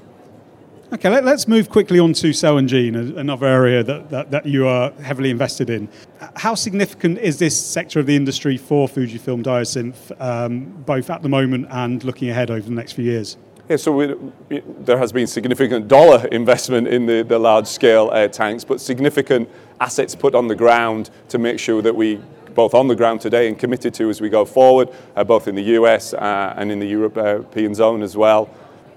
Okay, 0.93 1.09
let, 1.09 1.25
us 1.25 1.49
move 1.49 1.71
quickly 1.71 1.99
on 1.99 2.13
to 2.13 2.35
cell 2.35 2.59
and 2.59 2.69
gene, 2.69 2.95
another 2.95 3.47
area 3.47 3.83
that, 3.83 4.11
that, 4.11 4.31
that, 4.31 4.45
you 4.45 4.67
are 4.67 4.91
heavily 5.01 5.31
invested 5.31 5.71
in. 5.71 5.89
How 6.37 6.55
significant 6.55 7.17
is 7.17 7.39
this 7.39 7.59
sector 7.59 7.99
of 7.99 8.05
the 8.05 8.15
industry 8.15 8.59
for 8.59 8.87
Fujifilm 8.89 9.43
Diosynth, 9.43 10.21
um, 10.21 10.67
both 10.85 11.09
at 11.09 11.23
the 11.23 11.31
moment 11.31 11.67
and 11.71 12.05
looking 12.05 12.29
ahead 12.29 12.51
over 12.51 12.61
the 12.61 12.75
next 12.75 12.93
few 12.93 13.05
years? 13.05 13.39
Yeah, 13.71 13.77
so 13.77 13.91
we, 13.93 14.61
there 14.81 14.99
has 14.99 15.15
been 15.15 15.27
significant 15.27 15.89
dollar 15.89 16.27
investment 16.33 16.87
in 16.89 17.07
the, 17.07 17.23
the 17.23 17.39
large 17.39 17.69
scale 17.69 18.11
uh, 18.13 18.29
tanks, 18.29 18.63
but 18.63 18.79
significant 18.79 19.49
assets 19.81 20.15
put 20.15 20.35
on 20.35 20.47
the 20.47 20.55
ground 20.55 21.09
to 21.31 21.39
make 21.39 21.59
sure 21.59 21.81
that 21.81 21.97
we 21.97 22.21
both 22.55 22.75
on 22.75 22.87
the 22.87 22.95
ground 22.95 23.23
today 23.23 23.49
and 23.49 23.59
committed 23.59 23.95
to 23.95 24.11
as 24.11 24.21
we 24.21 24.29
go 24.29 24.45
forward, 24.45 24.91
uh, 25.17 25.25
both 25.25 25.49
in 25.49 25.55
the 25.55 25.63
US 25.63 26.13
uh, 26.13 26.53
and 26.59 26.71
in 26.71 26.79
the 26.79 26.87
European 26.87 27.75
zone 27.75 28.03
as 28.03 28.15
well. 28.15 28.51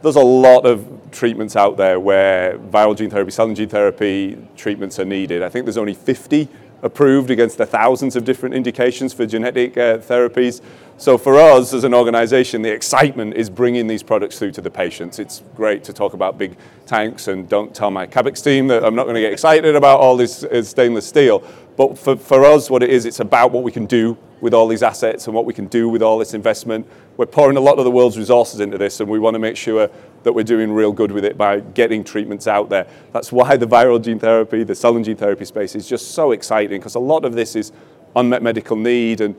There's 0.05 0.17
a 0.17 0.21
lot 0.21 0.67
of 0.67 0.87
treatments 1.09 1.55
out 1.55 1.77
there 1.77 1.99
where 1.99 2.59
viral 2.59 2.95
gene 2.95 3.09
therapy, 3.09 3.31
cell 3.31 3.47
and 3.47 3.55
gene 3.55 3.69
therapy 3.69 4.37
treatments 4.55 4.99
are 4.99 5.05
needed. 5.05 5.41
I 5.41 5.49
think 5.49 5.65
there's 5.65 5.79
only 5.79 5.95
50 5.95 6.47
approved 6.83 7.31
against 7.31 7.57
the 7.57 7.65
thousands 7.65 8.15
of 8.15 8.23
different 8.23 8.53
indications 8.53 9.13
for 9.13 9.25
genetic 9.25 9.75
uh, 9.75 9.97
therapies. 9.97 10.61
So 10.97 11.17
for 11.17 11.39
us 11.39 11.73
as 11.73 11.85
an 11.85 11.95
organization, 11.95 12.61
the 12.61 12.71
excitement 12.71 13.33
is 13.33 13.49
bringing 13.49 13.87
these 13.87 14.03
products 14.03 14.37
through 14.37 14.51
to 14.51 14.61
the 14.61 14.69
patients. 14.69 15.17
It's 15.17 15.41
great 15.55 15.83
to 15.85 15.93
talk 15.93 16.13
about 16.13 16.37
big 16.37 16.55
tanks 16.85 17.27
and 17.27 17.49
don't 17.49 17.73
tell 17.73 17.89
my 17.89 18.05
Capex 18.05 18.43
team 18.43 18.67
that 18.67 18.85
I'm 18.85 18.93
not 18.93 19.05
going 19.05 19.15
to 19.15 19.21
get 19.21 19.33
excited 19.33 19.75
about 19.75 19.99
all 20.01 20.15
this 20.15 20.43
uh, 20.43 20.61
stainless 20.61 21.07
steel. 21.07 21.43
But 21.77 21.97
for, 21.97 22.15
for 22.15 22.45
us, 22.45 22.69
what 22.69 22.83
it 22.83 22.91
is, 22.91 23.05
it's 23.05 23.21
about 23.21 23.51
what 23.51 23.63
we 23.63 23.71
can 23.71 23.87
do 23.87 24.15
with 24.45 24.53
all 24.53 24.67
these 24.67 24.83
assets 24.83 25.25
and 25.25 25.35
what 25.35 25.43
we 25.43 25.55
can 25.55 25.65
do 25.65 25.89
with 25.89 26.03
all 26.03 26.19
this 26.19 26.35
investment. 26.35 26.85
We're 27.17 27.25
pouring 27.25 27.57
a 27.57 27.59
lot 27.59 27.79
of 27.79 27.83
the 27.83 27.89
world's 27.89 28.15
resources 28.15 28.59
into 28.59 28.77
this 28.77 28.99
and 28.99 29.09
we 29.09 29.17
want 29.17 29.33
to 29.33 29.39
make 29.39 29.57
sure 29.57 29.89
that 30.21 30.33
we're 30.33 30.43
doing 30.43 30.71
real 30.71 30.91
good 30.91 31.11
with 31.11 31.25
it 31.25 31.35
by 31.35 31.61
getting 31.61 32.03
treatments 32.03 32.45
out 32.45 32.69
there. 32.69 32.85
That's 33.11 33.31
why 33.31 33.57
the 33.57 33.65
viral 33.65 33.99
gene 33.99 34.19
therapy, 34.19 34.63
the 34.63 34.75
cell 34.75 34.95
and 34.95 35.03
gene 35.03 35.17
therapy 35.17 35.45
space 35.45 35.73
is 35.73 35.89
just 35.89 36.11
so 36.11 36.31
exciting 36.31 36.79
because 36.79 36.93
a 36.93 36.99
lot 36.99 37.25
of 37.25 37.33
this 37.33 37.55
is 37.55 37.71
unmet 38.15 38.43
medical 38.43 38.77
need 38.77 39.19
and 39.19 39.35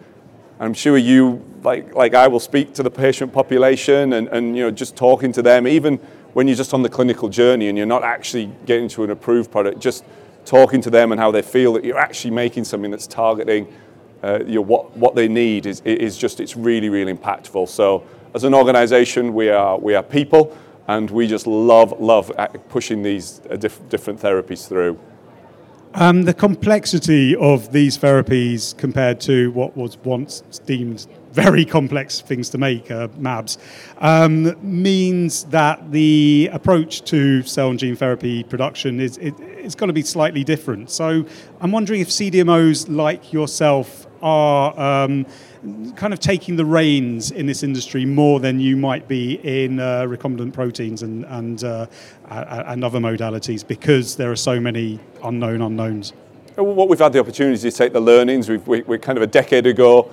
I'm 0.59 0.75
sure 0.75 0.99
you, 0.99 1.45
like, 1.63 1.95
like 1.95 2.15
I, 2.15 2.27
will 2.27 2.41
speak 2.41 2.75
to 2.75 2.83
the 2.83 2.91
patient 2.91 3.33
population 3.33 4.13
and, 4.15 4.27
and 4.29 4.57
you 4.57 4.65
know, 4.65 4.73
just 4.73 4.97
talking 4.97 5.31
to 5.35 5.43
them, 5.43 5.69
even 5.69 5.99
when 6.33 6.49
you're 6.49 6.57
just 6.57 6.75
on 6.75 6.83
the 6.83 6.89
clinical 6.89 7.29
journey 7.29 7.69
and 7.69 7.79
you're 7.79 7.87
not 7.87 8.03
actually 8.03 8.51
getting 8.65 8.89
to 8.89 9.05
an 9.05 9.11
approved 9.11 9.53
product, 9.53 9.79
just 9.79 10.05
talking 10.45 10.81
to 10.81 10.91
them 10.91 11.13
and 11.13 11.21
how 11.21 11.31
they 11.31 11.43
feel 11.43 11.75
that 11.75 11.85
you're 11.85 11.99
actually 11.99 12.33
making 12.33 12.65
something 12.65 12.91
that's 12.91 13.07
targeting 13.07 13.73
uh, 14.23 14.41
you 14.47 14.57
know, 14.57 14.61
what, 14.63 14.97
what 14.97 15.15
they 15.15 15.29
need 15.29 15.67
is, 15.67 15.81
is 15.85 16.17
just, 16.17 16.41
it's 16.41 16.57
really, 16.57 16.89
really 16.89 17.13
impactful. 17.13 17.69
So 17.69 18.05
as 18.35 18.45
an 18.45 18.55
organization, 18.55 19.35
we 19.35 19.49
are, 19.51 19.79
we 19.79 19.95
are 19.95 20.03
people 20.03 20.57
and 20.89 21.11
we 21.11 21.27
just 21.27 21.47
love, 21.47 21.99
love 22.01 22.33
pushing 22.69 23.03
these 23.03 23.41
uh, 23.51 23.57
diff- 23.57 23.89
different 23.89 24.21
therapies 24.21 24.69
through. 24.69 24.99
Um, 25.95 26.25
the 26.25 26.35
complexity 26.35 27.35
of 27.37 27.73
these 27.73 27.97
therapies 27.97 28.77
compared 28.77 29.19
to 29.23 29.51
what 29.53 29.75
was 29.77 29.97
once 29.99 30.43
deemed 30.67 31.07
very 31.33 31.65
complex 31.65 32.21
things 32.21 32.51
to 32.51 32.59
make, 32.59 32.91
uh, 32.91 33.09
MABs, 33.09 33.59
um, 33.99 34.57
means 34.63 35.45
that 35.45 35.93
the 35.93 36.51
approach 36.53 37.03
to 37.05 37.43
cell 37.43 37.71
and 37.71 37.79
gene 37.79 37.97
therapy 37.97 38.43
production 38.43 39.01
is 39.01 39.19
it, 39.19 39.39
it's 39.41 39.75
going 39.75 39.89
to 39.89 39.95
be 39.95 40.03
slightly 40.03 40.45
different. 40.45 40.91
So 40.91 41.25
I'm 41.61 41.73
wondering 41.73 42.01
if 42.01 42.09
CDMOs 42.09 42.95
like 42.95 43.33
yourself 43.33 44.06
are 44.27 45.05
um, 45.05 45.25
kind 45.95 46.13
of 46.13 46.19
taking 46.19 46.57
the 46.57 46.65
reins 46.65 47.31
in 47.31 47.47
this 47.47 47.63
industry 47.63 48.05
more 48.05 48.41
than 48.41 48.59
you 48.59 48.77
might 48.77 49.07
be 49.07 49.35
in 49.45 49.79
uh, 49.79 50.03
recombinant 50.03 50.53
proteins 50.53 51.03
and 51.03 51.25
and, 51.27 51.63
uh, 51.63 51.87
and 52.29 52.85
other 52.85 52.99
modalities 52.99 53.67
because 53.67 54.17
there 54.17 54.33
are 54.33 54.37
so 54.37 54.59
many 54.59 54.99
unknown 55.23 55.63
unknowns. 55.63 56.13
What 56.57 56.89
we've 56.89 56.99
had 56.99 57.13
the 57.13 57.21
opportunity 57.21 57.71
to 57.71 57.71
take 57.71 57.93
the 57.93 58.01
learnings. 58.01 58.49
We've, 58.49 58.67
we, 58.67 58.83
we 58.83 58.99
kind 58.99 59.19
of 59.19 59.23
a 59.23 59.27
decade 59.27 59.67
ago, 59.67 60.11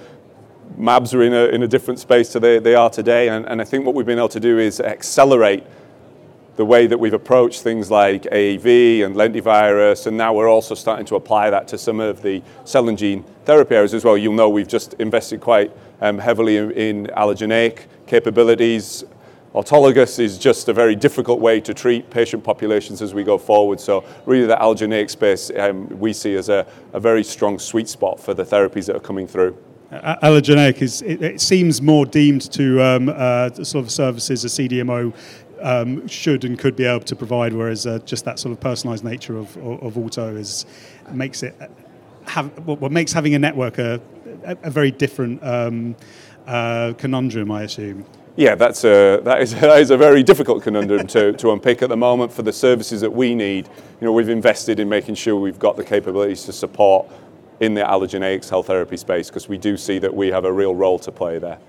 MABs 0.77 1.13
were 1.13 1.23
in 1.23 1.33
a, 1.33 1.45
in 1.45 1.63
a 1.63 1.67
different 1.67 1.99
space 1.99 2.29
to 2.33 2.39
they, 2.39 2.59
they 2.59 2.75
are 2.75 2.89
today, 2.89 3.29
and, 3.29 3.45
and 3.45 3.61
I 3.61 3.63
think 3.63 3.85
what 3.85 3.95
we've 3.95 4.05
been 4.05 4.17
able 4.17 4.29
to 4.29 4.39
do 4.39 4.59
is 4.59 4.79
accelerate 4.79 5.63
the 6.55 6.65
way 6.65 6.85
that 6.85 6.99
we've 6.99 7.13
approached 7.13 7.61
things 7.61 7.89
like 7.89 8.23
AAV 8.23 9.03
and 9.03 9.15
lentivirus, 9.15 10.05
and 10.07 10.15
now 10.15 10.33
we're 10.33 10.49
also 10.49 10.75
starting 10.75 11.05
to 11.07 11.15
apply 11.15 11.49
that 11.49 11.67
to 11.69 11.77
some 11.77 11.99
of 11.99 12.21
the 12.21 12.43
cell 12.63 12.89
and 12.89 12.97
gene 12.97 13.23
therapy 13.45 13.75
areas 13.75 13.93
as 13.93 14.05
well. 14.05 14.17
You'll 14.17 14.33
know 14.33 14.49
we've 14.49 14.67
just 14.67 14.93
invested 14.95 15.41
quite 15.41 15.71
um, 16.01 16.19
heavily 16.19 16.57
in, 16.57 16.71
in 16.71 17.07
allogeneic 17.07 17.85
capabilities. 18.05 19.03
Autologous 19.55 20.19
is 20.19 20.37
just 20.37 20.67
a 20.67 20.73
very 20.73 20.95
difficult 20.95 21.39
way 21.39 21.59
to 21.61 21.73
treat 21.73 22.09
patient 22.09 22.43
populations 22.43 23.01
as 23.01 23.13
we 23.13 23.23
go 23.23 23.37
forward. 23.37 23.79
So 23.79 24.03
really 24.25 24.45
the 24.45 24.55
allogeneic 24.55 25.09
space 25.09 25.51
um, 25.57 25.87
we 25.99 26.13
see 26.13 26.35
as 26.35 26.49
a, 26.49 26.65
a 26.91 26.99
very 26.99 27.23
strong 27.23 27.59
sweet 27.59 27.87
spot 27.87 28.19
for 28.19 28.33
the 28.33 28.43
therapies 28.43 28.87
that 28.87 28.95
are 28.95 28.99
coming 28.99 29.27
through. 29.27 29.57
Allogeneic 30.01 30.81
is 30.81 31.01
it, 31.03 31.21
it, 31.21 31.41
seems 31.41 31.81
more 31.81 32.05
deemed 32.05 32.51
to 32.53 32.81
um, 32.81 33.09
uh, 33.09 33.51
sort 33.63 33.85
of 33.85 33.91
services 33.91 34.43
a 34.43 34.47
CDMO 34.47 35.13
um, 35.63 36.07
should 36.07 36.43
and 36.43 36.59
could 36.59 36.75
be 36.75 36.85
able 36.85 37.05
to 37.05 37.15
provide, 37.15 37.53
whereas 37.53 37.87
uh, 37.87 37.99
just 37.99 38.25
that 38.25 38.37
sort 38.37 38.51
of 38.51 38.59
personalised 38.59 39.03
nature 39.03 39.37
of, 39.37 39.55
of, 39.57 39.81
of, 39.81 39.97
auto 39.97 40.35
is 40.35 40.65
makes 41.11 41.41
it 41.41 41.55
have 42.27 42.47
what 42.67 42.91
makes 42.91 43.11
having 43.13 43.33
a 43.33 43.39
network 43.39 43.77
a, 43.77 43.99
a, 44.43 44.69
very 44.69 44.91
different 44.91 45.41
um, 45.43 45.95
uh, 46.47 46.93
conundrum, 46.97 47.49
I 47.51 47.63
assume. 47.63 48.05
Yeah, 48.35 48.55
that's 48.55 48.83
a, 48.83 49.21
that, 49.23 49.41
is, 49.41 49.53
that 49.59 49.79
is 49.79 49.89
a 49.89 49.97
very 49.97 50.23
difficult 50.23 50.63
conundrum 50.63 51.07
to, 51.07 51.33
to 51.33 51.51
unpick 51.51 51.81
at 51.81 51.89
the 51.89 51.97
moment 51.97 52.31
for 52.31 52.41
the 52.41 52.53
services 52.53 53.01
that 53.01 53.11
we 53.11 53.35
need. 53.35 53.67
You 54.01 54.07
know, 54.07 54.11
we've 54.11 54.29
invested 54.29 54.79
in 54.79 54.89
making 54.89 55.15
sure 55.15 55.35
we've 55.35 55.59
got 55.59 55.77
the 55.77 55.83
capabilities 55.83 56.43
to 56.43 56.53
support 56.53 57.07
in 57.59 57.73
the 57.73 57.81
allogeneic 57.81 58.43
cell 58.43 58.63
therapy 58.63 58.97
space 58.97 59.29
because 59.29 59.47
we 59.47 59.57
do 59.57 59.77
see 59.77 59.99
that 59.99 60.13
we 60.13 60.29
have 60.29 60.45
a 60.45 60.51
real 60.51 60.75
role 60.75 60.99
to 60.99 61.11
play 61.11 61.39
there. 61.39 61.59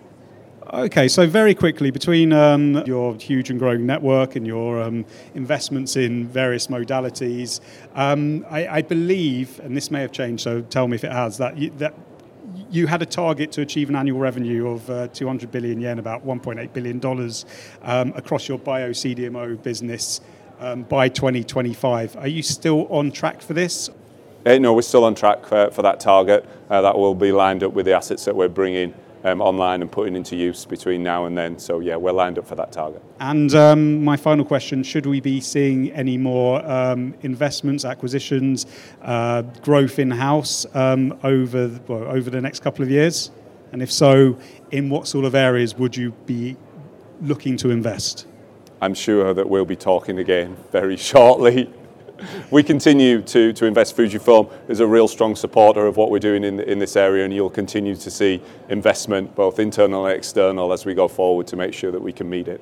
Okay, 0.75 1.07
so 1.07 1.25
very 1.25 1.55
quickly, 1.55 1.93
between 1.93 2.33
um, 2.33 2.83
your 2.85 3.15
huge 3.15 3.49
and 3.49 3.61
growing 3.61 3.87
network 3.87 4.35
and 4.35 4.45
your 4.45 4.83
um, 4.83 5.07
investments 5.37 5.95
in 5.95 6.27
various 6.27 6.67
modalities, 6.67 7.61
um, 7.95 8.45
I, 8.51 8.67
I, 8.67 8.83
believe, 8.83 9.61
and 9.61 9.77
this 9.77 9.93
may 9.93 10.01
have 10.01 10.11
changed, 10.11 10.43
so 10.43 10.63
tell 10.63 10.89
me 10.89 10.97
if 10.97 11.05
it 11.05 11.13
has, 11.13 11.39
that 11.39 11.57
you, 11.57 11.71
that 11.79 11.95
you 12.73 12.89
had 12.89 13.03
a 13.03 13.07
target 13.07 13.53
to 13.53 13.61
achieve 13.61 13.89
an 13.89 13.95
annual 13.95 14.19
revenue 14.19 14.69
of 14.69 14.91
uh, 14.91 15.07
200 15.07 15.53
billion 15.53 15.81
yen, 15.81 16.01
about 16.01 16.27
1.8 16.27 16.73
billion 16.73 16.99
dollars, 16.99 17.47
um, 17.83 18.13
across 18.17 18.49
your 18.49 18.59
bio 18.59 18.91
CDMO 18.91 19.63
business 19.63 20.23
um, 20.59 20.83
by 20.83 21.09
2025. 21.09 22.17
Are 22.17 22.27
you 22.27 22.43
still 22.43 22.89
on 22.89 23.13
track 23.13 23.43
for 23.43 23.55
this? 23.55 23.91
Uh, 24.45 24.59
no, 24.59 24.75
we're 24.75 24.83
still 24.83 25.05
on 25.05 25.15
track 25.15 25.47
for, 25.47 25.71
for 25.71 25.83
that 25.83 26.01
target. 26.01 26.45
Uh, 26.69 26.81
that 26.83 26.99
will 26.99 27.15
be 27.15 27.31
lined 27.31 27.63
up 27.63 27.75
with 27.75 27.87
the 27.87 27.93
assets 27.93 28.25
that 28.25 28.35
we're 28.35 28.49
bringing 28.49 28.93
um, 29.25 29.41
online 29.41 29.83
and 29.83 29.91
putting 29.91 30.15
into 30.15 30.37
use 30.37 30.65
between 30.65 31.03
now 31.03 31.25
and 31.25 31.37
then. 31.37 31.59
So 31.59 31.81
yeah, 31.81 31.97
we're 31.97 32.13
lined 32.13 32.39
up 32.39 32.47
for 32.47 32.55
that 32.55 32.71
target. 32.71 33.03
And 33.21 33.53
um, 33.55 34.05
my 34.05 34.17
final 34.17 34.45
question: 34.45 34.83
Should 34.83 35.07
we 35.07 35.21
be 35.21 35.41
seeing 35.41 35.91
any 35.93 36.17
more 36.17 36.65
um, 36.71 37.15
investments, 37.23 37.85
acquisitions, 37.85 38.67
uh, 39.03 39.43
growth 39.63 39.99
in 39.99 40.11
house 40.11 40.67
um, 40.75 41.19
over 41.25 41.67
the, 41.67 41.81
well, 41.93 42.05
over 42.05 42.31
the 42.31 42.41
next 42.41 42.61
couple 42.61 42.85
of 42.85 42.91
years? 42.91 43.31
And 43.73 43.83
if 43.83 43.91
so, 43.91 44.39
in 44.71 44.89
what 44.89 45.09
sort 45.09 45.25
of 45.25 45.35
areas 45.35 45.75
would 45.77 45.97
you 45.97 46.13
be 46.27 46.57
looking 47.21 47.57
to 47.57 47.71
invest? 47.71 48.27
I'm 48.81 48.95
sure 48.95 49.35
that 49.35 49.49
we'll 49.49 49.65
be 49.65 49.77
talking 49.77 50.19
again 50.19 50.57
very 50.71 50.97
shortly 51.11 51.73
we 52.51 52.63
continue 52.63 53.23
to, 53.23 53.53
to 53.53 53.67
invest. 53.67 53.97
Fujifilm 53.97 54.51
is 54.69 54.81
a 54.81 54.87
real 54.87 55.09
strong 55.09 55.37
supporter 55.37 55.87
of 55.87 55.97
what 55.97 56.11
we're 56.11 56.19
doing 56.19 56.45
in, 56.45 56.61
in 56.61 56.79
this 56.79 56.97
area, 56.97 57.25
and 57.25 57.35
you'll 57.35 57.51
continue 57.51 57.95
to 57.97 58.11
see 58.11 58.43
investment, 58.69 59.35
both 59.35 59.59
internal 59.59 60.07
and 60.07 60.17
external, 60.17 60.73
as 60.73 60.85
we 60.85 60.95
go 60.95 61.09
forward 61.09 61.47
to 61.49 61.57
make 61.57 61.75
sure 61.75 61.91
that 61.91 62.01
we 62.01 62.13
can 62.13 62.29
meet 62.29 62.49
it. 62.49 62.61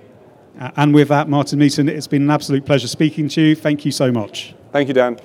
And 0.77 0.95
with 0.95 1.09
that, 1.09 1.29
Martin 1.29 1.59
Meeson, 1.59 1.89
it's 1.89 2.07
been 2.07 2.23
an 2.23 2.31
absolute 2.31 2.67
pleasure 2.67 2.89
speaking 2.89 3.29
to 3.31 3.41
you. 3.41 3.55
Thank 3.55 3.85
you 3.85 3.93
so 3.93 4.13
much. 4.13 4.55
Thank 4.71 4.89
you, 4.89 4.95
Dan. 4.95 5.19